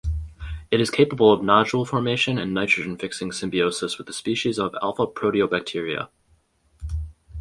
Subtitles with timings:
[0.71, 6.09] It is capable of nodule formation and nitrogen fixing symbiosis with species of alphaproteobacteria.